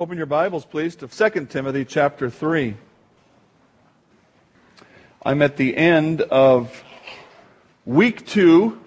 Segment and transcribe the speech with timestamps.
[0.00, 2.74] Open your Bibles, please, to 2 Timothy chapter 3.
[5.26, 6.82] I'm at the end of
[7.84, 8.80] week two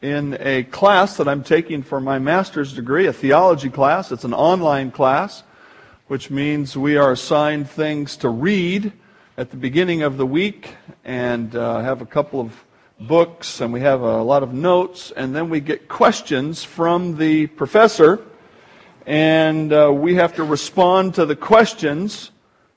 [0.00, 4.12] in a class that I'm taking for my master's degree, a theology class.
[4.12, 5.42] It's an online class,
[6.06, 8.92] which means we are assigned things to read
[9.36, 12.64] at the beginning of the week and uh, have a couple of
[13.00, 17.48] books and we have a lot of notes, and then we get questions from the
[17.48, 18.24] professor
[19.06, 22.30] and uh, we have to respond to the questions.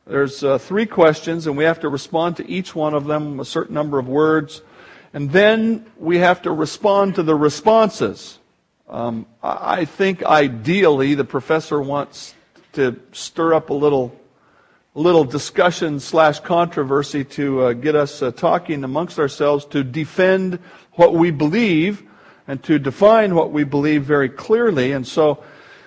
[0.05, 3.45] There's uh, three questions, and we have to respond to each one of them a
[3.45, 4.61] certain number of words.
[5.13, 8.39] And then we have to respond to the responses.
[8.89, 12.35] Um, I think ideally the professor wants
[12.73, 14.19] to stir up a little,
[14.95, 20.59] little discussion slash controversy to uh, get us uh, talking amongst ourselves to defend
[20.93, 22.03] what we believe
[22.47, 24.91] and to define what we believe very clearly.
[24.91, 25.43] And so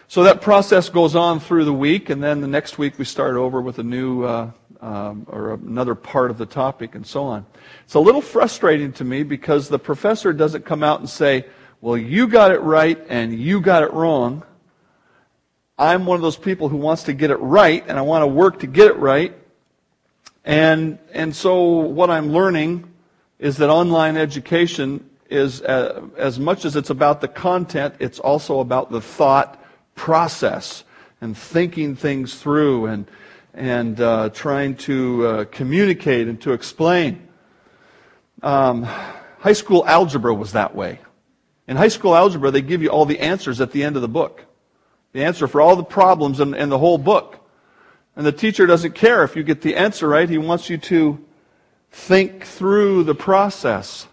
[0.09, 3.35] so that process goes on through the week, and then the next week we start
[3.35, 4.51] over with a new uh,
[4.81, 7.45] um, or another part of the topic, and so on.
[7.85, 11.47] It's a little frustrating to me because the professor doesn't come out and say,
[11.81, 14.45] "Well, you got it right and you got it wrong."
[15.77, 18.29] I'm one of those people who wants to get it right, and I want to
[18.29, 19.35] work to get it right.
[20.45, 22.89] And and so what I'm learning
[23.41, 28.61] is that online education is uh, as much as it's about the content, it's also
[28.61, 29.61] about the thought
[29.97, 30.85] process
[31.21, 33.11] and thinking things through and,
[33.53, 37.27] and uh, trying to uh, communicate and to explain.
[38.43, 41.01] Um, high school algebra was that way.
[41.67, 44.09] In high school algebra, they give you all the answers at the end of the
[44.09, 44.45] book.
[45.13, 47.41] The answer for all the problems in, in the whole book.
[48.15, 50.29] And the teacher doesn't care if you get the answer right.
[50.29, 51.25] He wants you to
[51.91, 54.07] think through the process.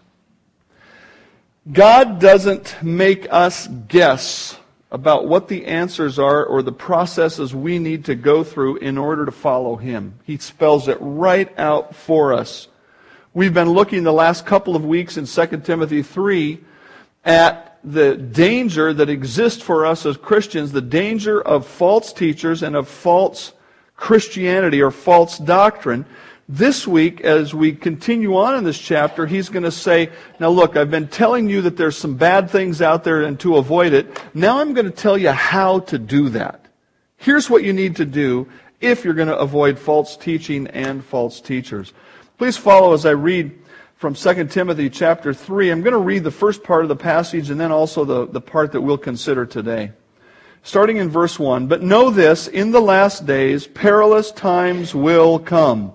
[1.70, 4.58] God doesn't make us guess
[4.94, 9.26] about what the answers are or the processes we need to go through in order
[9.26, 10.14] to follow Him.
[10.22, 12.68] He spells it right out for us.
[13.32, 16.60] We've been looking the last couple of weeks in 2 Timothy 3
[17.24, 22.76] at the danger that exists for us as Christians, the danger of false teachers and
[22.76, 23.52] of false
[23.96, 26.06] Christianity or false doctrine.
[26.48, 30.76] This week, as we continue on in this chapter, he's going to say, Now look,
[30.76, 34.20] I've been telling you that there's some bad things out there and to avoid it.
[34.34, 36.66] Now I'm going to tell you how to do that.
[37.16, 38.46] Here's what you need to do
[38.82, 41.94] if you're going to avoid false teaching and false teachers.
[42.36, 43.58] Please follow as I read
[43.96, 45.70] from 2 Timothy chapter 3.
[45.70, 48.42] I'm going to read the first part of the passage and then also the, the
[48.42, 49.92] part that we'll consider today.
[50.62, 55.94] Starting in verse 1 But know this, in the last days, perilous times will come.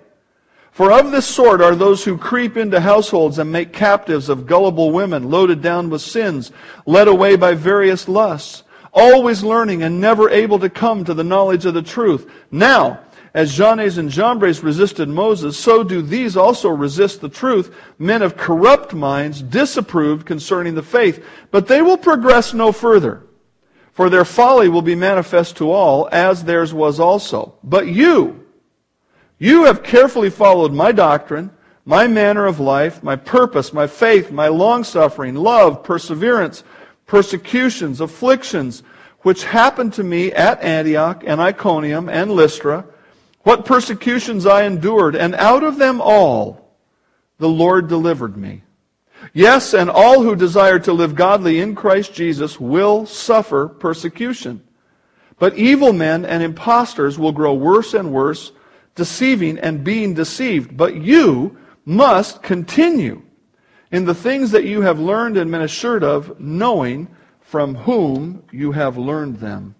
[0.71, 4.91] For of this sort are those who creep into households and make captives of gullible
[4.91, 6.51] women, loaded down with sins,
[6.85, 11.65] led away by various lusts, always learning and never able to come to the knowledge
[11.65, 12.31] of the truth.
[12.51, 13.01] Now,
[13.33, 18.35] as Jannes and Jambres resisted Moses, so do these also resist the truth, men of
[18.35, 21.23] corrupt minds, disapproved concerning the faith.
[21.49, 23.23] But they will progress no further.
[23.93, 27.55] For their folly will be manifest to all, as theirs was also.
[27.63, 28.40] But you,
[29.41, 31.49] you have carefully followed my doctrine,
[31.83, 36.63] my manner of life, my purpose, my faith, my long-suffering, love, perseverance,
[37.07, 38.83] persecutions, afflictions,
[39.21, 42.85] which happened to me at Antioch and Iconium and Lystra,
[43.39, 46.75] what persecutions I endured, and out of them all
[47.39, 48.61] the Lord delivered me.
[49.33, 54.61] Yes, and all who desire to live godly in Christ Jesus will suffer persecution.
[55.39, 58.51] But evil men and impostors will grow worse and worse,
[58.95, 60.75] deceiving and being deceived.
[60.75, 63.21] But you must continue
[63.91, 67.07] in the things that you have learned and been assured of, knowing
[67.39, 69.75] from whom you have learned them.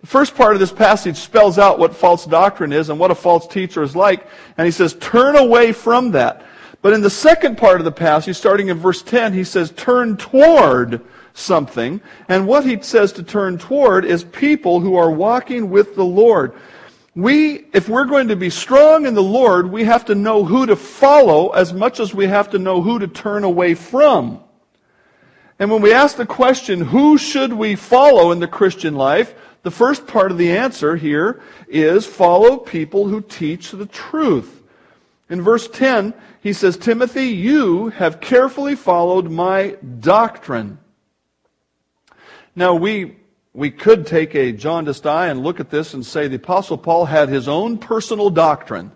[0.00, 3.14] The first part of this passage spells out what false doctrine is and what a
[3.14, 4.26] false teacher is like,
[4.56, 6.46] and he says, turn away from that.
[6.80, 10.16] But in the second part of the passage, starting in verse 10, he says, turn
[10.16, 11.02] toward
[11.34, 12.00] something.
[12.28, 16.54] And what he says to turn toward is people who are walking with the Lord
[17.14, 20.66] we, if we're going to be strong in the Lord, we have to know who
[20.66, 24.40] to follow as much as we have to know who to turn away from.
[25.58, 29.34] And when we ask the question, who should we follow in the Christian life?
[29.62, 34.62] The first part of the answer here is follow people who teach the truth.
[35.28, 40.78] In verse 10, he says, Timothy, you have carefully followed my doctrine.
[42.56, 43.16] Now, we,
[43.52, 47.06] we could take a jaundiced eye and look at this and say the Apostle Paul
[47.06, 48.92] had his own personal doctrine.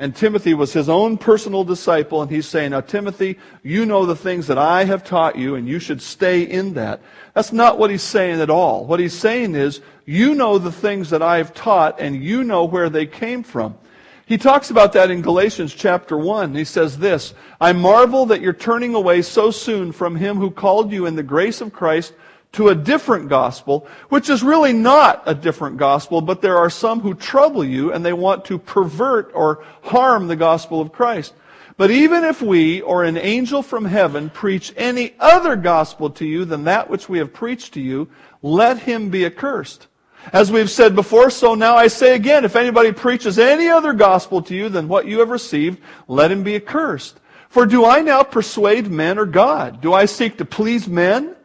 [0.00, 4.14] And Timothy was his own personal disciple, and he's saying, Now, Timothy, you know the
[4.14, 7.00] things that I have taught you, and you should stay in that.
[7.34, 8.86] That's not what he's saying at all.
[8.86, 12.64] What he's saying is, You know the things that I have taught, and you know
[12.64, 13.76] where they came from.
[14.24, 16.54] He talks about that in Galatians chapter 1.
[16.54, 20.92] He says this I marvel that you're turning away so soon from him who called
[20.92, 22.12] you in the grace of Christ
[22.52, 27.00] to a different gospel, which is really not a different gospel, but there are some
[27.00, 31.34] who trouble you and they want to pervert or harm the gospel of Christ.
[31.76, 36.44] But even if we or an angel from heaven preach any other gospel to you
[36.44, 38.08] than that which we have preached to you,
[38.42, 39.86] let him be accursed.
[40.32, 44.42] As we've said before, so now I say again, if anybody preaches any other gospel
[44.42, 47.20] to you than what you have received, let him be accursed.
[47.48, 49.80] For do I now persuade men or God?
[49.80, 51.36] Do I seek to please men?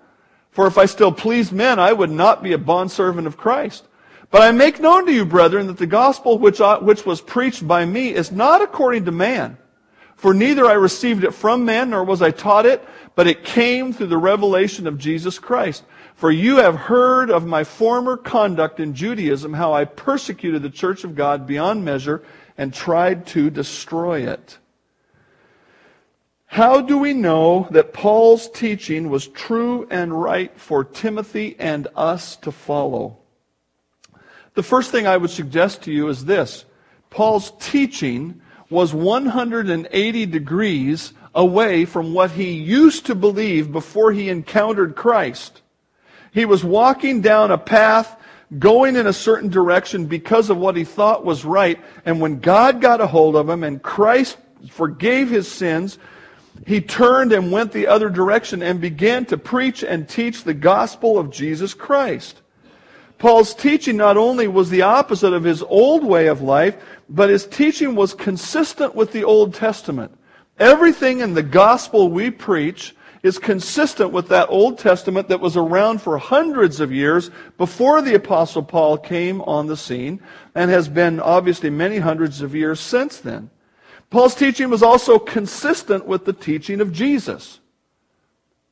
[0.54, 3.88] For if I still pleased men, I would not be a bondservant of Christ.
[4.30, 7.68] But I make known to you, brethren, that the gospel which, I, which was preached
[7.68, 9.58] by me is not according to man.
[10.16, 13.94] For neither I received it from man, nor was I taught it, but it came
[13.94, 15.84] through the revelation of Jesus Christ.
[16.16, 21.04] For you have heard of my former conduct in Judaism, how I persecuted the church
[21.04, 22.24] of God beyond measure
[22.58, 24.60] and tried to destroy it.
[26.54, 32.36] How do we know that Paul's teaching was true and right for Timothy and us
[32.36, 33.18] to follow?
[34.54, 36.66] The first thing I would suggest to you is this
[37.10, 38.40] Paul's teaching
[38.70, 45.64] was 180 degrees away from what he used to believe before he encountered Christ.
[46.32, 48.16] He was walking down a path
[48.60, 51.82] going in a certain direction because of what he thought was right.
[52.06, 54.38] And when God got a hold of him and Christ
[54.70, 55.98] forgave his sins,
[56.66, 61.18] he turned and went the other direction and began to preach and teach the gospel
[61.18, 62.42] of Jesus Christ.
[63.18, 66.76] Paul's teaching not only was the opposite of his old way of life,
[67.10, 70.18] but his teaching was consistent with the Old Testament.
[70.60, 76.02] Everything in the gospel we preach is consistent with that Old Testament that was around
[76.02, 80.20] for hundreds of years before the Apostle Paul came on the scene
[80.54, 83.50] and has been obviously many hundreds of years since then.
[84.14, 87.60] Paul's teaching was also consistent with the teaching of Jesus.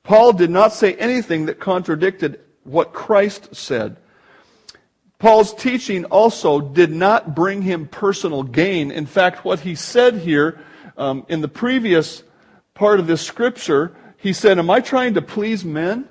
[0.04, 3.98] Paul did not say anything that contradicted what Christ said.
[5.18, 8.92] Paul's teaching also did not bring him personal gain.
[8.92, 10.60] In fact, what he said here
[10.96, 12.22] um, in the previous
[12.76, 16.08] part of this scripture, he said, Am I trying to please men?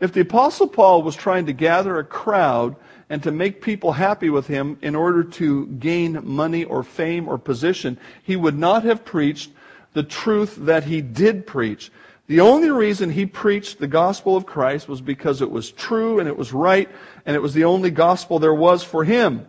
[0.00, 2.76] If the Apostle Paul was trying to gather a crowd
[3.10, 7.38] and to make people happy with him in order to gain money or fame or
[7.38, 9.50] position, he would not have preached
[9.92, 11.90] the truth that he did preach.
[12.26, 16.28] The only reason he preached the gospel of Christ was because it was true and
[16.28, 16.88] it was right
[17.26, 19.46] and it was the only gospel there was for him.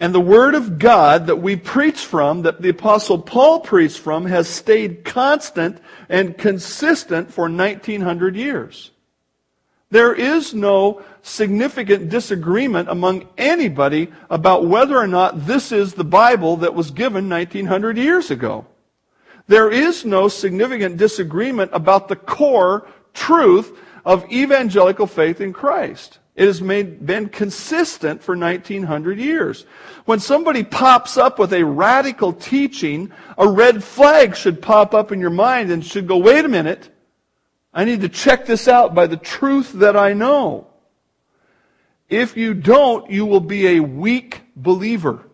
[0.00, 4.26] And the word of God that we preach from, that the apostle Paul preached from,
[4.26, 5.78] has stayed constant
[6.08, 8.92] and consistent for 1900 years.
[9.90, 16.58] There is no significant disagreement among anybody about whether or not this is the Bible
[16.58, 18.66] that was given 1900 years ago.
[19.46, 26.18] There is no significant disagreement about the core truth of evangelical faith in Christ.
[26.36, 29.64] It has made, been consistent for 1900 years.
[30.04, 35.18] When somebody pops up with a radical teaching, a red flag should pop up in
[35.18, 36.90] your mind and should go, wait a minute.
[37.78, 40.66] I need to check this out by the truth that I know.
[42.08, 45.24] If you don't, you will be a weak believer.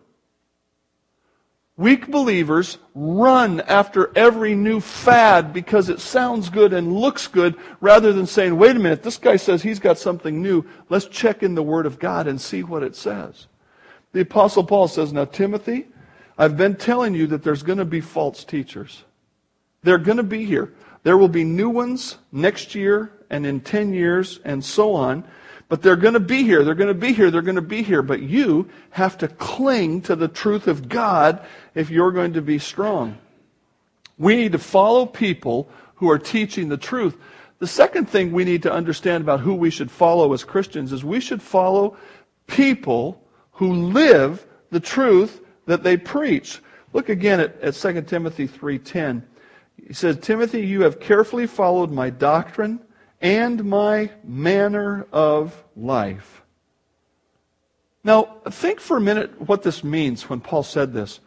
[1.75, 8.13] Weak believers run after every new fad because it sounds good and looks good rather
[8.13, 10.63] than saying, wait a minute, this guy says he's got something new.
[10.87, 13.47] Let's check in the Word of God and see what it says.
[14.11, 15.87] The Apostle Paul says, Now, Timothy,
[16.37, 19.03] I've been telling you that there's going to be false teachers.
[19.85, 20.73] They're going to be here.
[21.03, 25.23] There will be new ones next year and in 10 years and so on.
[25.69, 26.63] But they're going to be here.
[26.63, 27.29] They're going to be here.
[27.29, 28.01] They're going to be here.
[28.01, 32.57] But you have to cling to the truth of God if you're going to be
[32.57, 33.19] strong.
[34.17, 37.17] We need to follow people who are teaching the truth.
[37.59, 41.05] The second thing we need to understand about who we should follow as Christians is
[41.05, 41.95] we should follow
[42.47, 46.59] people who live the truth that they preach.
[46.91, 49.21] Look again at, at 2 Timothy 3.10.
[49.85, 52.79] He says, Timothy, you have carefully followed my doctrine
[53.21, 56.41] and my manner of life.
[58.03, 61.19] Now, think for a minute what this means when Paul said this.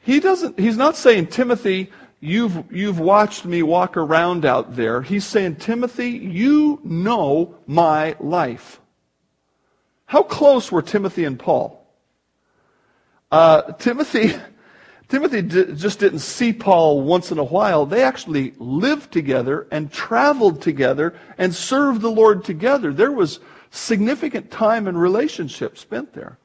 [0.00, 5.02] He doesn't, he's not saying, Timothy, you've, you've watched me walk around out there.
[5.02, 8.80] He's saying, Timothy, you know my life.
[10.06, 11.86] How close were Timothy and Paul?
[13.30, 14.34] Uh, Timothy,
[15.12, 17.84] Timothy d- just didn't see Paul once in a while.
[17.84, 22.94] They actually lived together and traveled together and served the Lord together.
[22.94, 23.38] There was
[23.70, 26.38] significant time and relationship spent there.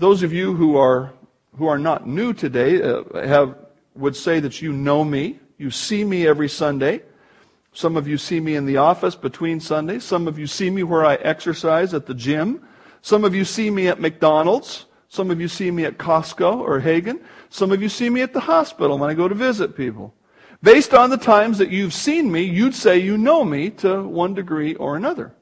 [0.00, 1.12] Those of you who are
[1.56, 3.56] who are not new today uh, have
[3.94, 5.38] would say that you know me.
[5.56, 7.02] You see me every Sunday.
[7.72, 10.02] Some of you see me in the office between Sundays.
[10.02, 12.66] Some of you see me where I exercise at the gym.
[13.02, 14.85] Some of you see me at McDonald's.
[15.08, 17.22] Some of you see me at Costco or Haggen.
[17.48, 20.14] Some of you see me at the hospital when I go to visit people.
[20.62, 24.34] Based on the times that you've seen me, you'd say you know me to one
[24.34, 25.34] degree or another.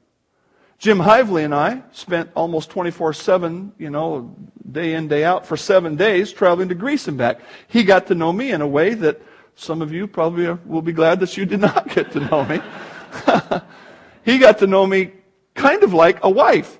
[0.78, 4.36] Jim Hively and I spent almost 24-7, you know,
[4.70, 7.40] day in, day out for seven days traveling to Greece and back.
[7.68, 9.22] He got to know me in a way that
[9.54, 12.60] some of you probably will be glad that you did not get to know me.
[14.24, 15.12] he got to know me
[15.54, 16.78] kind of like a wife.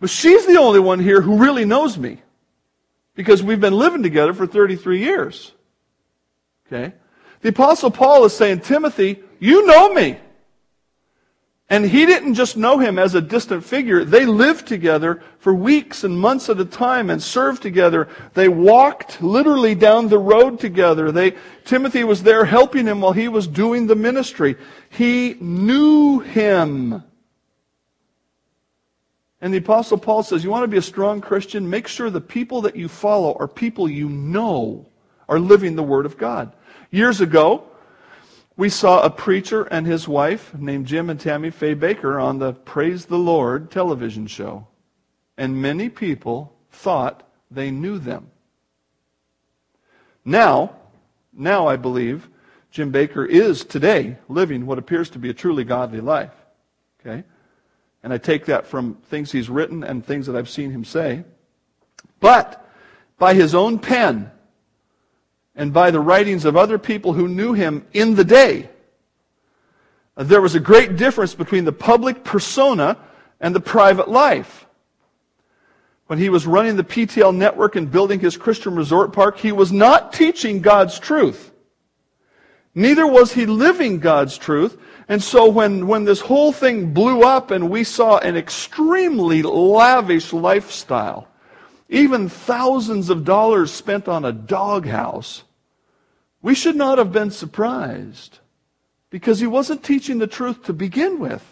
[0.00, 2.22] But she's the only one here who really knows me.
[3.14, 5.52] Because we've been living together for 33 years.
[6.66, 6.94] Okay?
[7.42, 10.18] The apostle Paul is saying, Timothy, you know me.
[11.68, 14.04] And he didn't just know him as a distant figure.
[14.04, 18.08] They lived together for weeks and months at a time and served together.
[18.34, 21.12] They walked literally down the road together.
[21.12, 24.56] They, Timothy was there helping him while he was doing the ministry.
[24.88, 27.04] He knew him.
[29.40, 31.68] And the apostle Paul says, you want to be a strong Christian?
[31.68, 34.86] Make sure the people that you follow are people you know
[35.28, 36.52] are living the word of God.
[36.90, 37.64] Years ago,
[38.56, 42.52] we saw a preacher and his wife named Jim and Tammy Faye Bakker on the
[42.52, 44.66] Praise the Lord television show.
[45.38, 48.30] And many people thought they knew them.
[50.24, 50.76] Now,
[51.32, 52.28] now I believe
[52.70, 56.34] Jim Bakker is today living what appears to be a truly godly life.
[57.00, 57.24] Okay?
[58.02, 61.24] And I take that from things he's written and things that I've seen him say.
[62.18, 62.66] But
[63.18, 64.30] by his own pen,
[65.60, 68.70] and by the writings of other people who knew him in the day.
[70.16, 72.96] There was a great difference between the public persona
[73.40, 74.66] and the private life.
[76.06, 79.70] When he was running the PTL network and building his Christian resort park, he was
[79.70, 81.49] not teaching God's truth.
[82.74, 84.78] Neither was he living God's truth.
[85.08, 90.32] And so when, when this whole thing blew up and we saw an extremely lavish
[90.32, 91.26] lifestyle,
[91.88, 95.42] even thousands of dollars spent on a doghouse,
[96.42, 98.38] we should not have been surprised
[99.10, 101.44] because he wasn't teaching the truth to begin with.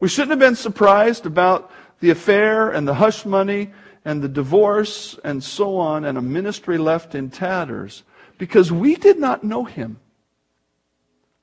[0.00, 3.70] We shouldn't have been surprised about the affair and the hush money
[4.04, 8.02] and the divorce and so on and a ministry left in tatters
[8.40, 10.00] because we did not know him.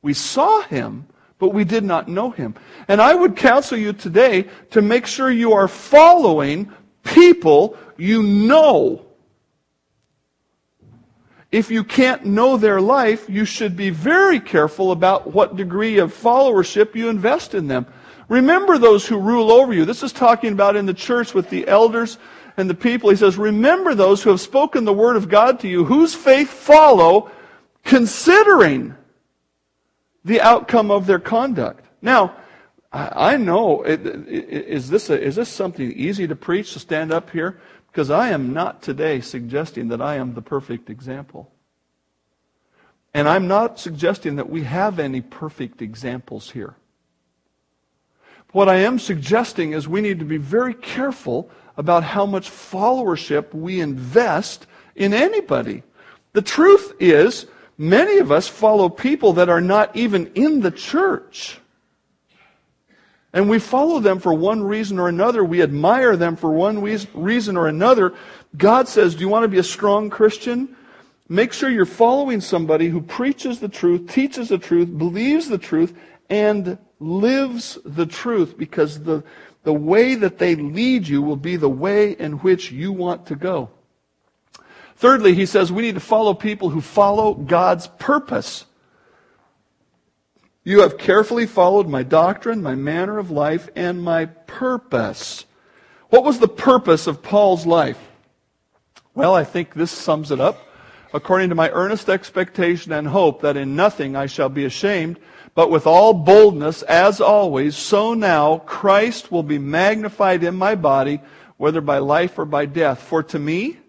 [0.02, 1.08] We saw him,
[1.40, 2.56] but we did not know him.
[2.88, 6.74] And I would counsel you today to make sure you are following
[7.04, 9.08] people you know
[11.52, 16.14] if you can't know their life, you should be very careful about what degree of
[16.14, 17.88] followership you invest in them.
[18.28, 19.86] Remember those who rule over you.
[19.86, 22.18] This is talking about in the church with the elders
[22.58, 23.10] and the people.
[23.10, 26.50] He says, remember those who have spoken the word of God to you, whose faith
[26.50, 27.32] follow,
[27.86, 28.96] considering
[30.26, 31.86] the outcome of their conduct.
[32.02, 32.36] Now,
[32.92, 37.60] I know, is this, a, is this something easy to preach, to stand up here?
[37.92, 41.52] Because I am not today suggesting that I am the perfect example.
[43.14, 46.76] And I'm not suggesting that we have any perfect examples here.
[48.52, 53.54] What I am suggesting is we need to be very careful about how much followership
[53.54, 55.84] we invest in anybody.
[56.34, 57.46] The truth is,
[57.78, 61.60] many of us follow people that are not even in the church.
[63.34, 65.44] And we follow them for one reason or another.
[65.44, 68.16] We admire them for one reason or another.
[68.56, 70.76] God says, Do you want to be a strong Christian?
[71.30, 75.94] Make sure you're following somebody who preaches the truth, teaches the truth, believes the truth,
[76.30, 79.24] and lives the truth because the,
[79.64, 83.36] the way that they lead you will be the way in which you want to
[83.36, 83.70] go.
[84.96, 88.66] Thirdly, he says we need to follow people who follow God's purpose.
[90.64, 95.46] You have carefully followed my doctrine, my manner of life, and my purpose.
[96.10, 98.00] What was the purpose of Paul's life?
[99.14, 100.60] Well, I think this sums it up.
[101.14, 105.20] According to my earnest expectation and hope that in nothing I shall be ashamed,
[105.58, 111.20] But with all boldness, as always, so now Christ will be magnified in my body,
[111.58, 113.02] whether by life or by death.
[113.02, 113.80] For to me,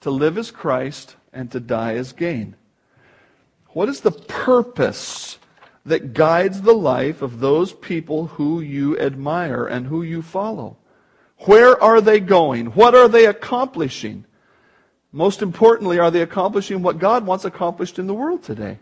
[0.00, 2.56] to live is Christ, and to die is gain.
[3.74, 5.36] What is the purpose
[5.84, 10.78] that guides the life of those people who you admire and who you follow?
[11.40, 12.68] Where are they going?
[12.68, 14.24] What are they accomplishing?
[15.12, 18.78] Most importantly, are they accomplishing what God wants accomplished in the world today?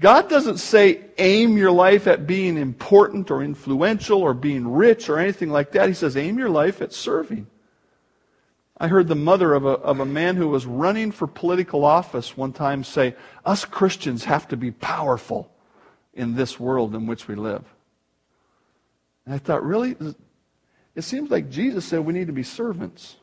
[0.00, 5.18] God doesn't say aim your life at being important or influential or being rich or
[5.18, 5.88] anything like that.
[5.88, 7.48] He says aim your life at serving.
[8.80, 12.36] I heard the mother of a, of a man who was running for political office
[12.36, 15.50] one time say, Us Christians have to be powerful
[16.14, 17.64] in this world in which we live.
[19.26, 19.96] And I thought, really?
[20.94, 23.16] It seems like Jesus said we need to be servants.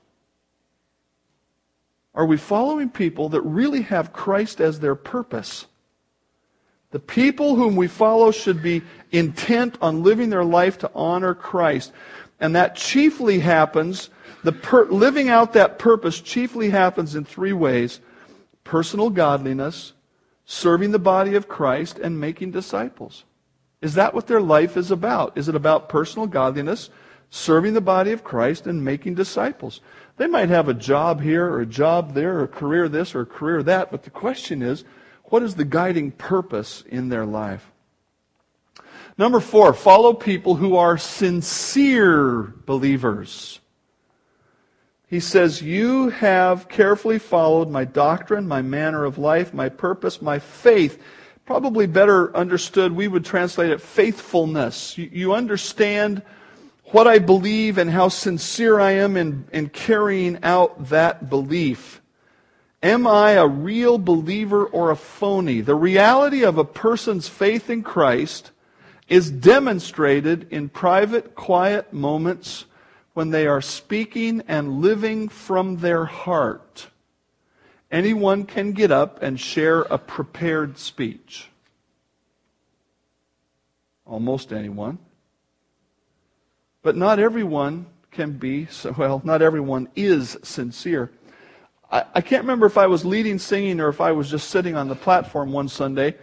[2.14, 5.68] Are we following people that really have Christ as their purpose?
[6.96, 11.92] The people whom we follow should be intent on living their life to honor Christ.
[12.40, 14.10] And that chiefly happens,
[14.46, 18.00] the per- living out that purpose chiefly happens in three ways
[18.64, 19.92] personal godliness,
[20.46, 23.26] serving the body of Christ, and making disciples.
[23.82, 25.38] Is that what their life is about?
[25.38, 26.90] Is it about personal godliness,
[27.30, 29.82] serving the body of Christ, and making disciples?
[30.16, 33.20] They might have a job here, or a job there, or a career this, or
[33.20, 34.86] a career that, but the question is,
[35.26, 37.72] what is the guiding purpose in their life?
[39.18, 43.60] Number four, follow people who are sincere believers.
[45.08, 50.40] He says, You have carefully followed my doctrine, my manner of life, my purpose, my
[50.40, 51.02] faith.
[51.46, 54.98] Probably better understood, we would translate it faithfulness.
[54.98, 56.24] You, understand
[56.86, 62.02] what I believe and how sincere I am in, in carrying out that belief.
[62.86, 65.62] Am I a real believer or a phony?
[65.62, 68.52] The reality of a person's faith in Christ
[69.08, 72.66] is demonstrated in private, quiet moments
[73.16, 76.90] when they are speaking and living from their heart.
[77.90, 81.50] Anyone can get up and share a prepared speech.
[84.06, 85.00] Almost anyone.
[86.84, 91.10] But not everyone can be, well, not everyone is sincere.
[91.92, 94.76] I, I can't remember if I was leading singing or if I was just sitting
[94.76, 96.16] on the platform one Sunday.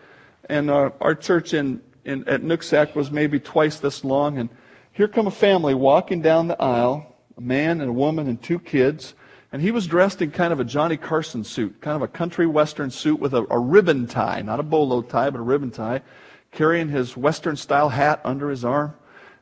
[0.49, 4.39] And uh, our church in, in, at Nooksack was maybe twice this long.
[4.39, 4.49] And
[4.93, 8.59] here come a family walking down the aisle, a man and a woman and two
[8.59, 9.15] kids.
[9.53, 12.47] And he was dressed in kind of a Johnny Carson suit, kind of a country
[12.47, 16.01] western suit with a, a ribbon tie, not a bolo tie, but a ribbon tie,
[16.51, 18.95] carrying his western style hat under his arm.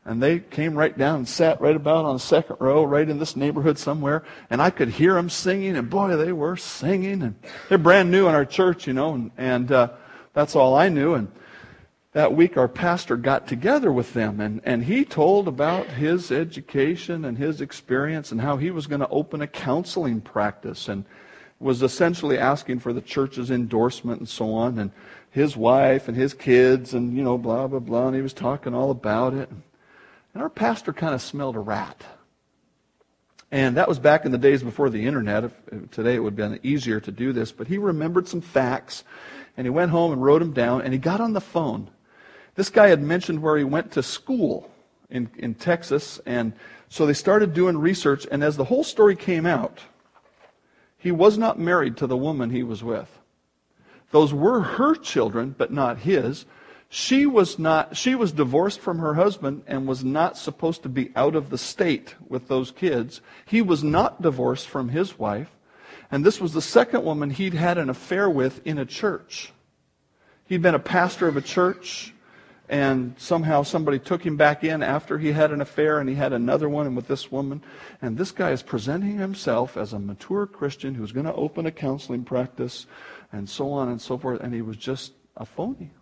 [0.05, 3.19] And they came right down and sat right about on the second row, right in
[3.19, 4.25] this neighborhood somewhere.
[4.49, 7.23] And I could hear them singing, and boy, they were singing.
[7.23, 7.35] And
[7.69, 9.91] they're brand new in our church, you know, and, and uh,
[10.33, 11.15] that's all I knew.
[11.15, 11.31] And
[12.13, 17.25] that week, our pastor got together with them, and, and he told about his education
[17.25, 21.05] and his experience and how he was going to open a counseling practice and
[21.61, 24.79] was essentially asking for the church's endorsement and so on.
[24.79, 24.91] And
[25.31, 28.09] his wife and his kids, and, you know, blah, blah, blah.
[28.09, 29.49] And he was talking all about it.
[29.51, 29.63] And
[30.37, 32.05] our pastor kind of smelled a rat.
[33.51, 35.45] And that was back in the days before the internet.
[35.45, 37.51] If, today it would have been easier to do this.
[37.51, 39.03] But he remembered some facts,
[39.57, 41.91] and he went home and wrote them down, and he got on the phone.
[42.55, 44.71] This guy had mentioned where he went to school
[45.09, 46.53] in, in Texas, and
[46.89, 49.81] so they started doing research, and as the whole story came out,
[50.99, 53.19] he was not married to the woman he was with.
[54.11, 56.45] Those were her children, but not his.
[56.93, 61.13] She was not she was divorced from her husband and was not supposed to be
[61.15, 63.21] out of the state with those kids.
[63.47, 65.51] He was not divorced from his wife.
[66.11, 69.53] And this was the second woman he'd had an affair with in a church.
[70.47, 72.13] He'd been a pastor of a church,
[72.69, 76.33] and somehow somebody took him back in after he had an affair, and he had
[76.33, 77.63] another one with this woman.
[78.03, 81.71] And this guy is presenting himself as a mature Christian who's going to open a
[81.71, 82.87] counseling practice,
[83.33, 84.41] and so on and so forth.
[84.41, 85.93] And he was just a phony.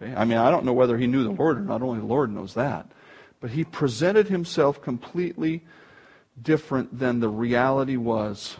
[0.00, 0.14] Okay?
[0.14, 1.82] I mean, I don't know whether he knew the Lord or not.
[1.82, 2.90] Only the Lord knows that.
[3.40, 5.64] But he presented himself completely
[6.40, 8.56] different than the reality was.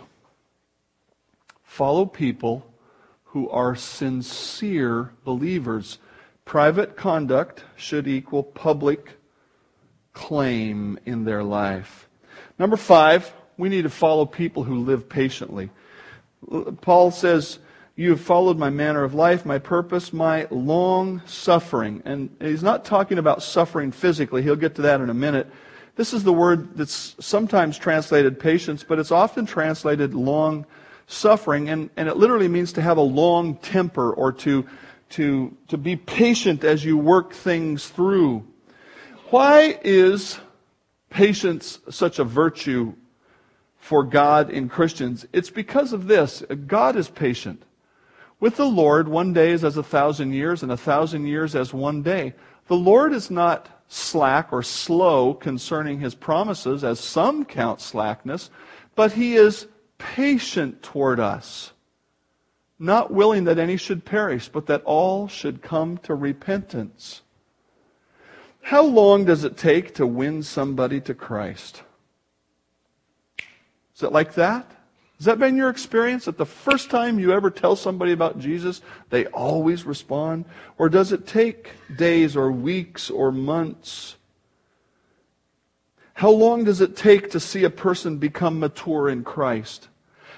[1.62, 2.66] Follow people
[3.24, 5.98] who are sincere believers.
[6.44, 9.18] Private conduct should equal public
[10.12, 12.08] claim in their life.
[12.58, 15.70] Number five, we need to follow people who live patiently.
[16.80, 17.58] Paul says,
[17.98, 22.02] you have followed my manner of life, my purpose, my long suffering.
[22.04, 24.42] And he's not talking about suffering physically.
[24.42, 25.50] He'll get to that in a minute.
[25.96, 30.66] This is the word that's sometimes translated patience, but it's often translated long
[31.06, 31.70] suffering.
[31.70, 34.66] And, and it literally means to have a long temper or to,
[35.10, 38.46] to, to be patient as you work things through.
[39.30, 40.38] Why is
[41.08, 42.92] patience such a virtue
[43.78, 45.26] for God in Christians?
[45.32, 46.42] It's because of this.
[46.66, 47.62] God is patient.
[48.38, 51.72] With the Lord, one day is as a thousand years, and a thousand years as
[51.72, 52.34] one day.
[52.68, 58.50] The Lord is not slack or slow concerning his promises, as some count slackness,
[58.94, 59.68] but he is
[59.98, 61.72] patient toward us,
[62.78, 67.22] not willing that any should perish, but that all should come to repentance.
[68.60, 71.84] How long does it take to win somebody to Christ?
[73.94, 74.75] Is it like that?
[75.18, 76.26] Has that been your experience?
[76.26, 80.44] That the first time you ever tell somebody about Jesus, they always respond?
[80.78, 84.16] Or does it take days or weeks or months?
[86.14, 89.88] How long does it take to see a person become mature in Christ?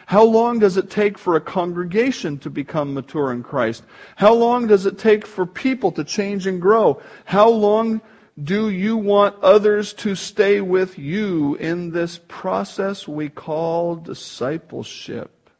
[0.06, 3.84] How long does it take for a congregation to become mature in Christ?
[4.16, 7.02] How long does it take for people to change and grow?
[7.26, 8.00] How long
[8.44, 15.50] do you want others to stay with you in this process we call discipleship?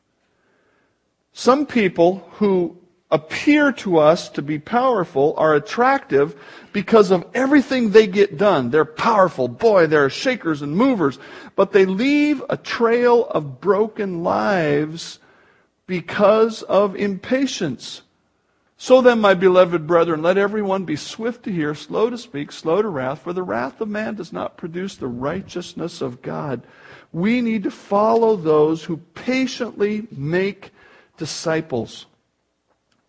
[1.33, 2.77] Some people who
[3.11, 6.37] appear to us to be powerful are attractive
[6.73, 8.71] because of everything they get done.
[8.71, 9.49] They're powerful.
[9.49, 11.19] Boy, they're shakers and movers.
[11.57, 15.19] But they leave a trail of broken lives
[15.87, 18.03] because of impatience.
[18.81, 22.81] So then, my beloved brethren, let everyone be swift to hear, slow to speak, slow
[22.81, 26.63] to wrath, for the wrath of man does not produce the righteousness of God.
[27.13, 30.71] We need to follow those who patiently make
[31.17, 32.07] disciples.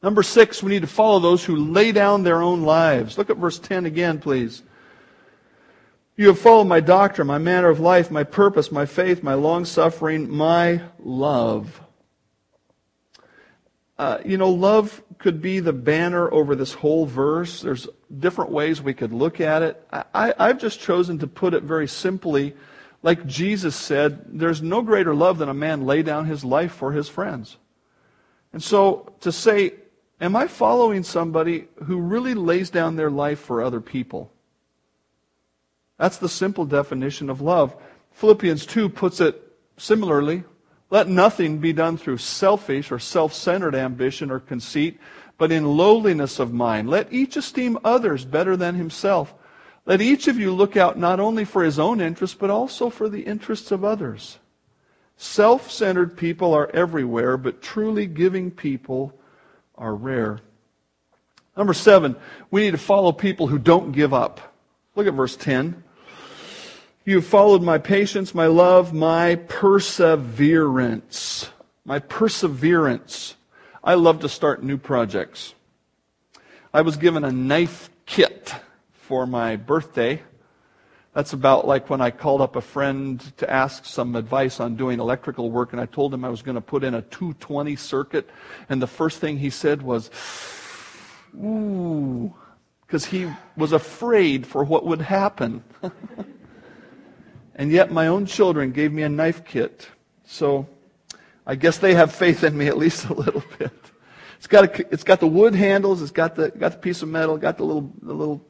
[0.01, 3.15] Number six, we need to follow those who lay down their own lives.
[3.15, 4.63] Look at verse 10 again, please.
[6.17, 9.65] You have followed my doctrine, my manner of life, my purpose, my faith, my long
[9.65, 11.79] suffering, my love.
[13.99, 17.61] Uh, you know, love could be the banner over this whole verse.
[17.61, 17.85] There's
[18.17, 19.85] different ways we could look at it.
[19.91, 22.55] I, I've just chosen to put it very simply.
[23.03, 26.93] Like Jesus said, there's no greater love than a man lay down his life for
[26.93, 27.57] his friends.
[28.53, 29.73] And so to say,
[30.21, 34.31] am I following somebody who really lays down their life for other people?
[35.97, 37.75] That's the simple definition of love.
[38.13, 39.43] Philippians 2 puts it
[39.75, 40.45] similarly.
[40.89, 44.99] Let nothing be done through selfish or self centered ambition or conceit,
[45.37, 46.89] but in lowliness of mind.
[46.89, 49.33] Let each esteem others better than himself.
[49.85, 53.07] Let each of you look out not only for his own interests, but also for
[53.07, 54.39] the interests of others.
[55.15, 59.13] Self centered people are everywhere, but truly giving people
[59.75, 60.39] are rare.
[61.57, 62.15] Number seven,
[62.51, 64.55] we need to follow people who don't give up.
[64.95, 65.83] Look at verse 10.
[67.09, 71.49] You have followed my patience, my love, my perseverance.
[71.83, 73.35] My perseverance.
[73.83, 75.55] I love to start new projects.
[76.71, 78.53] I was given a knife kit
[78.93, 80.21] for my birthday.
[81.15, 84.99] That's about like when I called up a friend to ask some advice on doing
[84.99, 88.29] electrical work, and I told him I was going to put in a 220 circuit,
[88.69, 90.11] and the first thing he said was,
[91.43, 92.35] Ooh,
[92.85, 95.63] because he was afraid for what would happen.
[97.59, 99.85] And yet my own children gave me a knife kit.
[100.23, 100.65] So
[101.45, 103.73] I guess they have faith in me at least a little bit.
[104.37, 107.09] It's got, a, it's got the wood handles, it's got the, got the piece of
[107.09, 108.47] metal, got the little, the little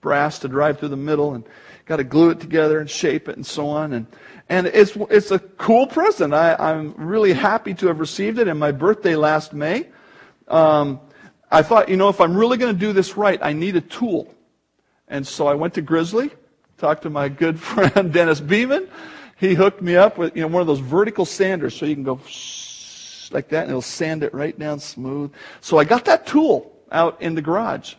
[0.00, 1.44] brass to drive through the middle, and
[1.86, 3.92] got to glue it together and shape it and so on.
[3.92, 4.08] And,
[4.48, 6.34] and it's, it's a cool present.
[6.34, 9.86] I, I'm really happy to have received it in my birthday last May.
[10.48, 10.98] Um,
[11.52, 13.80] I thought, you know, if I'm really going to do this right, I need a
[13.80, 14.34] tool.
[15.06, 16.32] And so I went to Grizzly
[16.78, 18.88] talked to my good friend Dennis Beeman.
[19.36, 22.04] He hooked me up with you know one of those vertical sanders, so you can
[22.04, 22.14] go
[23.30, 25.32] like that, and it'll sand it right down smooth.
[25.60, 27.94] So I got that tool out in the garage.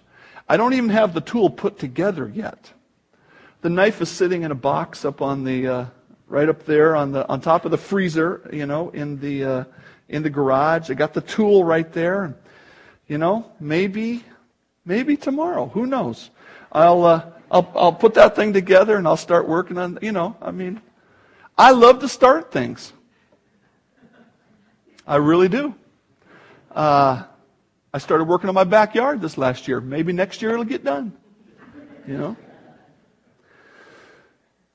[0.48, 2.72] I don't even have the tool put together yet.
[3.62, 5.86] The knife is sitting in a box up on the uh,
[6.28, 9.64] right up there on the on top of the freezer, you know, in the uh,
[10.08, 10.90] in the garage.
[10.90, 12.36] I got the tool right there.
[13.08, 14.24] You know, maybe
[14.86, 15.68] maybe tomorrow.
[15.68, 16.30] Who knows?
[16.72, 20.36] I'll uh, I'll, I'll put that thing together and I'll start working on, you know,
[20.42, 20.82] I mean,
[21.58, 22.94] I love to start things.
[25.08, 25.74] I really do.
[26.72, 27.24] Uh,
[27.92, 29.82] I started working on my backyard this last year.
[29.82, 31.14] Maybe next year it'll get done.
[32.08, 32.38] You know?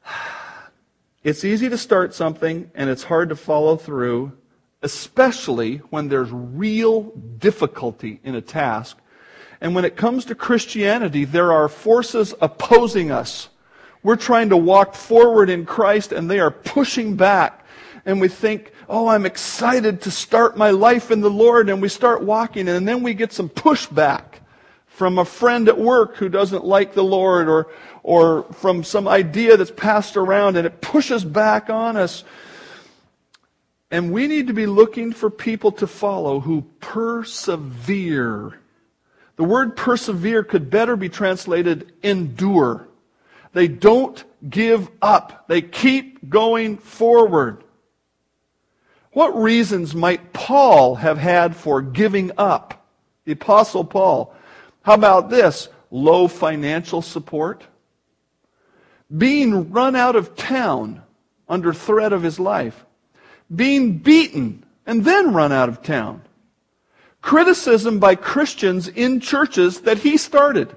[1.22, 4.36] It's easy to start something and it's hard to follow through,
[4.82, 7.04] especially when there's real
[7.38, 8.98] difficulty in a task
[9.64, 13.48] and when it comes to Christianity, there are forces opposing us.
[14.02, 17.64] We're trying to walk forward in Christ and they are pushing back.
[18.04, 21.88] and we think, oh, I'm excited to start my life in the Lord, and we
[21.88, 24.24] start walking, and then we get some pushback
[24.84, 27.68] from a friend at work who doesn't like the Lord, or,
[28.02, 32.24] or from some idea that's passed around, and it pushes back on us.
[33.90, 38.60] And we need to be looking for people to follow who persevere.
[39.36, 42.88] The word persevere could better be translated endure.
[43.52, 45.46] They don't give up.
[45.48, 47.64] They keep going forward.
[49.12, 52.86] What reasons might Paul have had for giving up?
[53.24, 54.34] The Apostle Paul.
[54.82, 55.68] How about this?
[55.90, 57.64] Low financial support?
[59.16, 61.02] Being run out of town
[61.48, 62.84] under threat of his life?
[63.54, 66.22] Being beaten and then run out of town?
[67.24, 70.76] Criticism by Christians in churches that he started?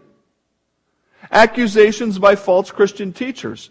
[1.29, 3.69] Accusations by false Christian teachers?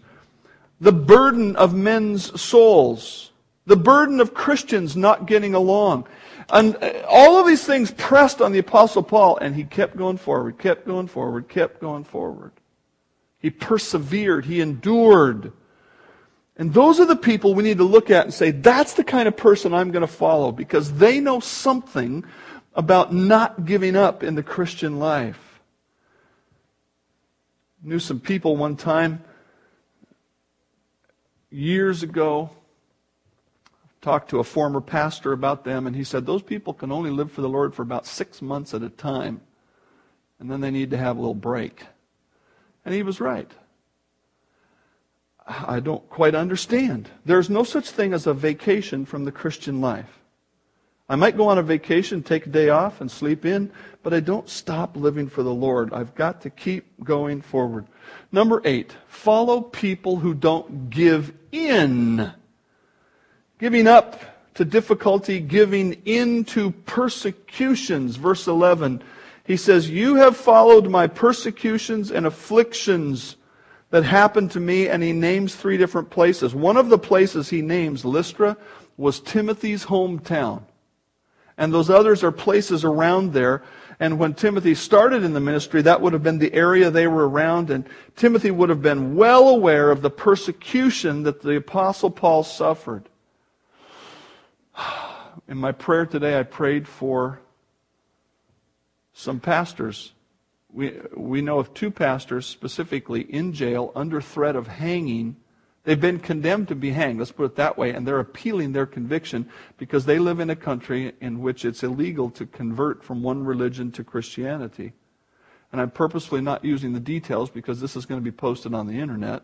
[0.79, 3.31] The burden of men's souls?
[3.65, 6.07] The burden of Christians not getting along.
[6.49, 10.17] And uh, all of these things pressed on the Apostle Paul, and he kept going
[10.17, 12.51] forward, kept going forward, kept going forward.
[13.39, 15.51] He persevered, he endured.
[16.57, 19.27] And those are the people we need to look at and say, that's the kind
[19.27, 22.23] of person I'm going to follow because they know something
[22.77, 25.59] about not giving up in the Christian life.
[27.83, 29.23] I knew some people one time,
[31.49, 32.51] years ago,
[33.99, 37.31] talked to a former pastor about them, and he said those people can only live
[37.31, 39.41] for the Lord for about six months at a time,
[40.39, 41.83] and then they need to have a little break.
[42.85, 43.51] And he was right.
[45.47, 47.09] I don't quite understand.
[47.25, 50.19] There's no such thing as a vacation from the Christian life.
[51.09, 53.71] I might go on a vacation, take a day off, and sleep in,
[54.03, 55.93] but I don't stop living for the Lord.
[55.93, 57.87] I've got to keep going forward.
[58.31, 62.33] Number eight, follow people who don't give in
[63.59, 64.19] Giving up
[64.53, 68.15] to difficulty, giving in to persecutions.
[68.15, 69.01] Verse 11,
[69.45, 73.35] he says, You have followed my persecutions and afflictions
[73.89, 76.53] that happened to me, and he names three different places.
[76.53, 78.57] One of the places he names, Lystra,
[78.95, 80.61] was Timothy's hometown.
[81.57, 83.63] And those others are places around there.
[83.99, 87.27] And when Timothy started in the ministry, that would have been the area they were
[87.27, 87.71] around.
[87.71, 93.09] And Timothy would have been well aware of the persecution that the Apostle Paul suffered.
[95.47, 97.39] In my prayer today, I prayed for
[99.13, 100.13] some pastors.
[100.71, 105.37] We, we know of two pastors specifically in jail under threat of hanging.
[105.87, 108.85] They've been condemned to be hanged, let's put it that way, and they're appealing their
[108.85, 113.45] conviction because they live in a country in which it's illegal to convert from one
[113.45, 114.91] religion to Christianity.
[115.71, 118.85] And I'm purposefully not using the details because this is going to be posted on
[118.85, 119.43] the internet.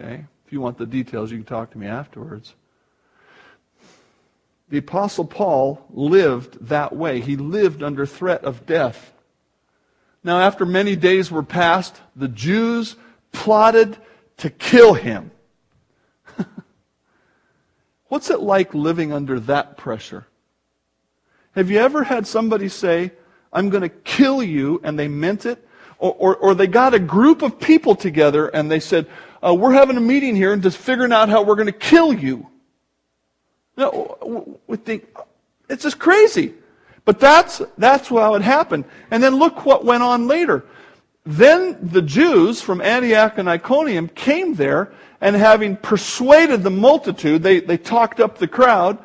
[0.00, 0.24] Okay?
[0.46, 2.54] If you want the details, you can talk to me afterwards.
[4.70, 7.20] The Apostle Paul lived that way.
[7.20, 9.12] He lived under threat of death.
[10.24, 12.96] Now, after many days were passed, the Jews
[13.32, 13.98] plotted
[14.38, 15.30] to kill him.
[18.08, 20.26] What's it like living under that pressure?
[21.54, 23.12] Have you ever had somebody say,
[23.52, 25.66] I'm going to kill you, and they meant it?
[25.98, 29.06] Or, or, or, they got a group of people together and they said,
[29.42, 32.12] uh, We're having a meeting here and just figuring out how we're going to kill
[32.12, 32.46] you.
[33.78, 35.06] No, we think
[35.70, 36.52] it's just crazy.
[37.06, 38.84] But that's, that's how it happened.
[39.10, 40.66] And then look what went on later.
[41.26, 47.58] Then the Jews from Antioch and Iconium came there, and having persuaded the multitude, they,
[47.60, 48.98] they talked up the crowd,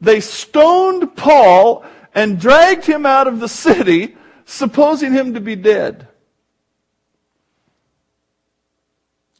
[0.00, 6.08] they stoned Paul and dragged him out of the city, supposing him to be dead.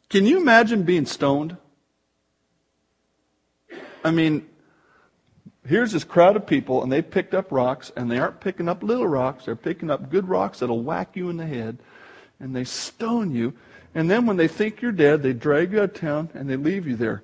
[0.09, 1.57] Can you imagine being stoned?
[4.03, 4.47] I mean,
[5.67, 8.81] here's this crowd of people, and they picked up rocks, and they aren't picking up
[8.81, 9.45] little rocks.
[9.45, 11.79] They're picking up good rocks that'll whack you in the head,
[12.39, 13.53] and they stone you.
[13.95, 16.55] And then when they think you're dead, they drag you out of town, and they
[16.55, 17.23] leave you there.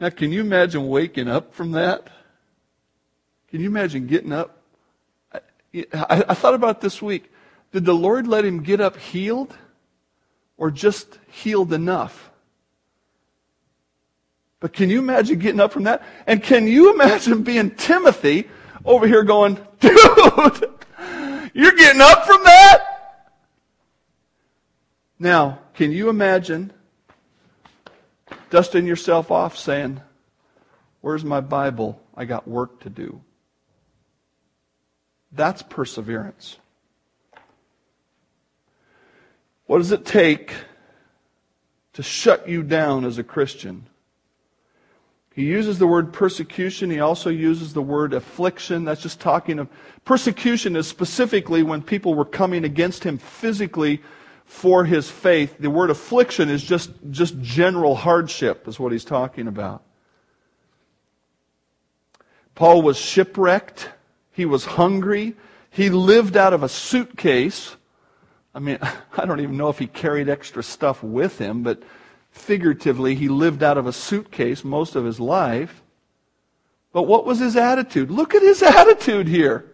[0.00, 2.08] Now, can you imagine waking up from that?
[3.50, 4.62] Can you imagine getting up?
[5.32, 5.40] I,
[5.92, 7.32] I, I thought about this week.
[7.72, 9.56] Did the Lord let him get up healed,
[10.56, 12.30] or just healed enough?
[14.60, 16.02] But can you imagine getting up from that?
[16.26, 18.48] And can you imagine being Timothy
[18.84, 19.92] over here going, dude,
[21.52, 22.65] you're getting up from that?
[25.18, 26.72] Now, can you imagine
[28.50, 30.00] dusting yourself off saying,
[31.00, 32.02] Where's my Bible?
[32.16, 33.20] I got work to do.
[35.30, 36.56] That's perseverance.
[39.66, 40.52] What does it take
[41.92, 43.86] to shut you down as a Christian?
[45.34, 46.90] He uses the word persecution.
[46.90, 48.84] He also uses the word affliction.
[48.84, 49.68] That's just talking of
[50.04, 54.00] persecution is specifically when people were coming against him physically
[54.46, 55.56] for his faith.
[55.58, 59.82] The word affliction is just, just general hardship, is what he's talking about.
[62.54, 63.90] Paul was shipwrecked.
[64.32, 65.34] He was hungry.
[65.70, 67.76] He lived out of a suitcase.
[68.54, 68.78] I mean,
[69.16, 71.82] I don't even know if he carried extra stuff with him, but
[72.30, 75.82] figuratively, he lived out of a suitcase most of his life.
[76.92, 78.10] But what was his attitude?
[78.10, 79.72] Look at his attitude here.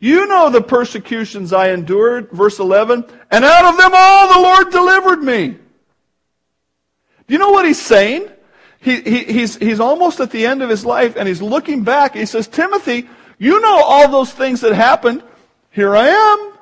[0.00, 4.70] You know the persecutions I endured, verse 11, and out of them all the Lord
[4.70, 5.48] delivered me.
[5.48, 8.28] Do you know what he's saying?
[8.80, 12.14] He, he, he's, he's almost at the end of his life and he's looking back.
[12.14, 15.22] He says, Timothy, you know all those things that happened.
[15.70, 16.52] Here I am.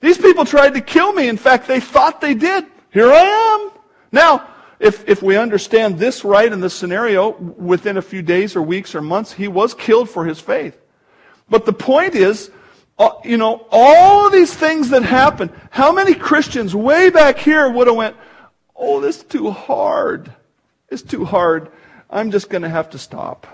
[0.00, 1.28] These people tried to kill me.
[1.28, 2.66] In fact, they thought they did.
[2.92, 3.80] Here I am.
[4.12, 4.48] Now,
[4.80, 8.94] if, if we understand this right in this scenario, within a few days or weeks
[8.94, 10.78] or months, he was killed for his faith.
[11.50, 12.50] But the point is,
[12.98, 17.86] uh, you know, all these things that happened, how many Christians way back here would
[17.86, 18.16] have went,
[18.76, 20.32] oh, this is too hard.
[20.88, 21.70] It's too hard.
[22.10, 23.46] I'm just going to have to stop.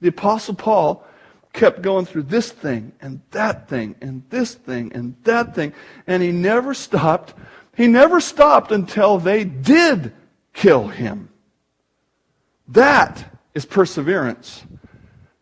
[0.00, 1.04] The Apostle Paul
[1.52, 5.72] kept going through this thing and that thing and this thing and that thing,
[6.06, 7.34] and he never stopped.
[7.80, 10.12] He never stopped until they did
[10.52, 11.30] kill him.
[12.68, 14.62] That is perseverance.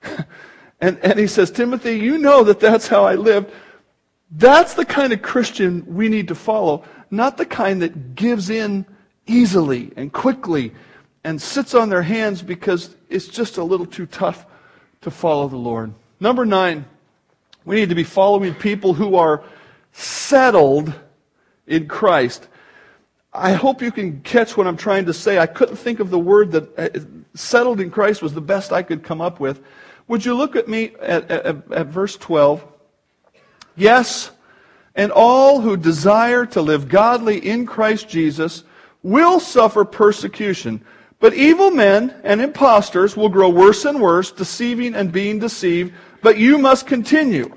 [0.80, 3.52] and, and he says, Timothy, you know that that's how I lived.
[4.30, 8.86] That's the kind of Christian we need to follow, not the kind that gives in
[9.26, 10.72] easily and quickly
[11.24, 14.46] and sits on their hands because it's just a little too tough
[15.00, 15.92] to follow the Lord.
[16.20, 16.84] Number nine,
[17.64, 19.42] we need to be following people who are
[19.90, 20.94] settled
[21.68, 22.48] in Christ.
[23.32, 25.38] I hope you can catch what I'm trying to say.
[25.38, 26.98] I couldn't think of the word that uh,
[27.34, 29.62] settled in Christ was the best I could come up with.
[30.08, 32.64] Would you look at me at, at, at verse 12?
[33.76, 34.30] Yes,
[34.94, 38.64] and all who desire to live godly in Christ Jesus
[39.02, 40.84] will suffer persecution.
[41.20, 46.38] But evil men and impostors will grow worse and worse, deceiving and being deceived, but
[46.38, 47.54] you must continue.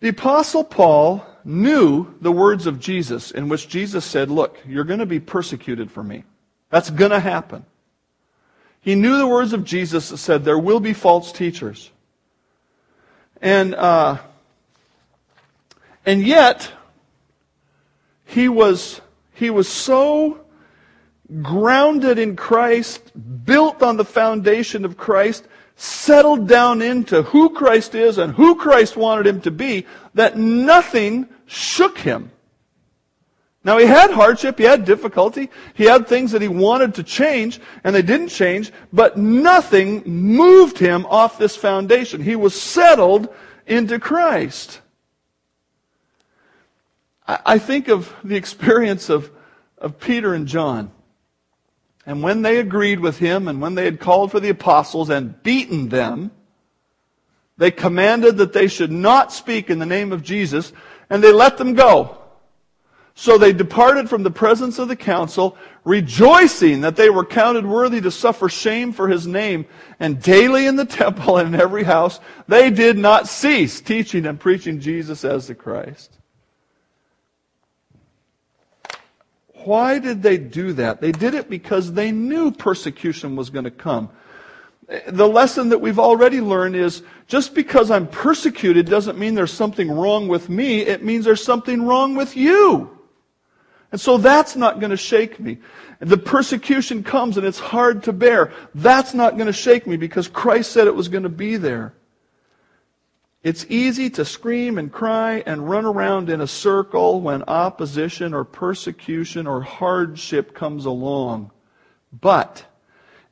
[0.00, 5.00] The Apostle Paul knew the words of Jesus in which Jesus said, Look, you're going
[5.00, 6.24] to be persecuted for me.
[6.70, 7.64] That's going to happen.
[8.80, 11.90] He knew the words of Jesus that said, There will be false teachers.
[13.40, 14.18] And, uh,
[16.06, 16.70] and yet,
[18.24, 19.00] he was,
[19.34, 20.40] he was so
[21.42, 23.12] grounded in Christ,
[23.44, 28.96] built on the foundation of Christ, settled down into who Christ is and who Christ
[28.96, 32.30] wanted him to be, that nothing shook him.
[33.64, 37.60] Now he had hardship, he had difficulty, he had things that he wanted to change,
[37.82, 42.22] and they didn't change, but nothing moved him off this foundation.
[42.22, 43.34] He was settled
[43.66, 44.80] into Christ.
[47.26, 49.30] I think of the experience of,
[49.78, 50.92] of Peter and John.
[52.06, 55.42] And when they agreed with him, and when they had called for the apostles and
[55.42, 56.30] beaten them,
[57.56, 60.72] they commanded that they should not speak in the name of Jesus,
[61.08, 62.18] and they let them go.
[63.16, 68.00] So they departed from the presence of the council, rejoicing that they were counted worthy
[68.00, 69.66] to suffer shame for his name.
[70.00, 74.38] And daily in the temple and in every house, they did not cease teaching and
[74.38, 76.18] preaching Jesus as the Christ.
[79.64, 81.00] Why did they do that?
[81.00, 84.10] They did it because they knew persecution was going to come.
[85.08, 89.90] The lesson that we've already learned is just because I'm persecuted doesn't mean there's something
[89.90, 90.80] wrong with me.
[90.80, 92.90] It means there's something wrong with you.
[93.92, 95.58] And so that's not going to shake me.
[96.00, 98.52] The persecution comes and it's hard to bear.
[98.74, 101.94] That's not going to shake me because Christ said it was going to be there.
[103.44, 108.42] It's easy to scream and cry and run around in a circle when opposition or
[108.42, 111.50] persecution or hardship comes along.
[112.10, 112.64] But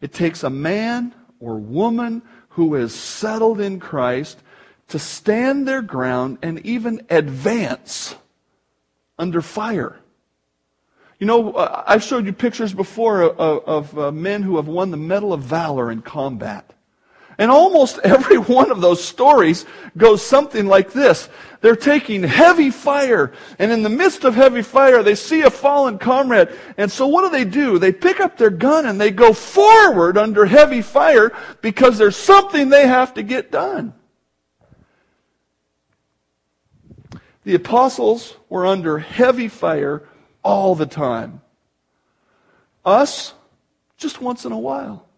[0.03, 2.21] it takes a man or woman
[2.51, 4.39] who is settled in Christ
[4.89, 8.15] to stand their ground and even advance
[9.19, 9.99] under fire.
[11.19, 14.91] You know, uh, I've showed you pictures before of, of uh, men who have won
[14.91, 16.72] the Medal of Valor in combat.
[17.43, 19.67] And almost every one of those stories
[19.97, 21.29] goes something like this.
[21.61, 25.99] They're taking heavy fire, and in the midst of heavy fire, they see a fallen
[25.99, 26.57] comrade.
[26.77, 27.81] And so what do they do?
[27.81, 31.33] They pick up their gun and they go forward under heavy fire
[31.63, 33.93] because there's something they have to get done.
[37.43, 40.09] The apostles were under heavy fire
[40.45, 41.41] all the time.
[42.85, 43.35] Us,
[43.97, 45.09] just once in a while.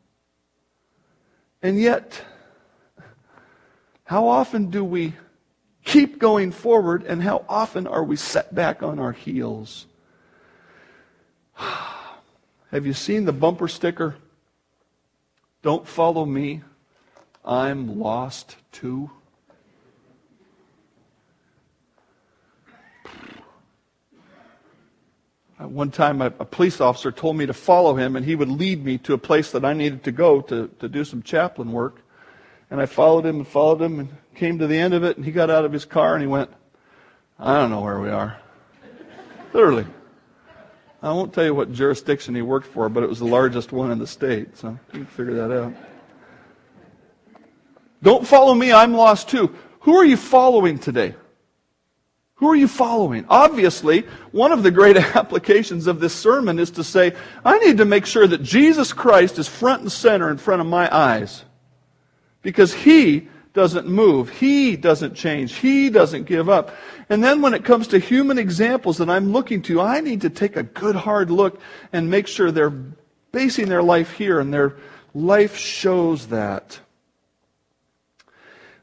[1.65, 2.21] And yet,
[4.05, 5.15] how often do we
[5.83, 9.87] keep going forward, and how often are we set back on our heels?
[11.57, 14.17] Have you seen the bumper sticker?
[15.62, 16.61] Don't follow me.
[17.43, 19.11] I'm lost too.
[25.61, 28.49] Uh, one time, a, a, police officer told me to follow him, and he would
[28.49, 31.71] lead me to a place that I needed to go to, to do some chaplain
[31.71, 32.01] work.
[32.71, 35.25] And I followed him and followed him and came to the end of it, and
[35.25, 36.51] he got out of his car and he went,
[37.39, 38.37] I don't know where we are.
[39.53, 39.87] Literally.
[41.03, 43.91] I won't tell you what jurisdiction he worked for, but it was the largest one
[43.93, 45.73] in the state, so you can figure that out.
[48.03, 49.55] Don't follow me, I'm lost too.
[49.81, 51.15] Who are you following today?
[52.37, 53.26] Who are you following?
[53.28, 54.01] Obviously,
[54.32, 57.14] one of the great applications of this sermon is to say,
[57.45, 60.66] I need to make sure that Jesus Christ is front and center in front of
[60.66, 61.45] my eyes.
[62.43, 64.30] Because He doesn't move.
[64.30, 65.55] He doesn't change.
[65.55, 66.76] He doesn't give up.
[67.09, 70.30] And then when it comes to human examples that I'm looking to, I need to
[70.30, 71.61] take a good hard look
[71.93, 72.74] and make sure they're
[73.30, 74.76] basing their life here and their
[75.14, 76.80] life shows that.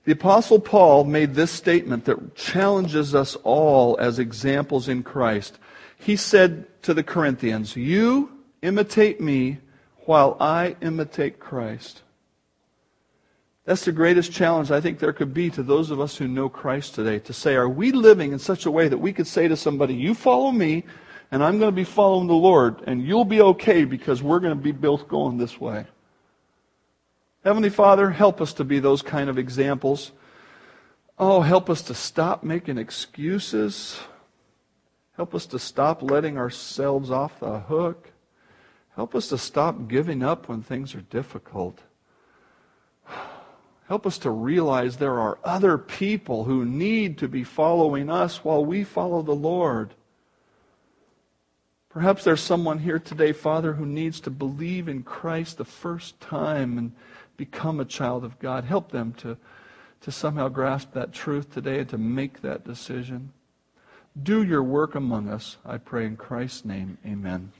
[0.04, 5.60] The Apostle Paul made this statement that challenges us all as examples in Christ.
[5.98, 8.32] He said to the Corinthians, You
[8.64, 9.60] imitate me
[10.06, 12.02] while I imitate Christ.
[13.66, 16.50] That's the greatest challenge I think there could be to those of us who know
[16.50, 19.48] Christ today to say, Are we living in such a way that we could say
[19.48, 20.84] to somebody, You follow me,
[21.32, 24.58] and I'm going to be following the Lord, and you'll be okay because we're going
[24.58, 25.86] to be both going this way?
[27.44, 30.12] Heavenly Father, help us to be those kind of examples.
[31.18, 34.00] Oh, help us to stop making excuses.
[35.14, 38.12] Help us to stop letting ourselves off the hook.
[38.96, 41.80] Help us to stop giving up when things are difficult.
[43.88, 48.64] Help us to realize there are other people who need to be following us while
[48.64, 49.96] we follow the Lord.
[51.90, 56.78] Perhaps there's someone here today, Father, who needs to believe in Christ the first time
[56.78, 56.94] and
[57.42, 58.66] become a child of God.
[58.66, 59.36] Help them to,
[60.02, 63.34] to somehow grasp that truth today and to make that decision.
[64.22, 67.00] Do your work among us, I pray in Christ's name.
[67.04, 67.52] Amen.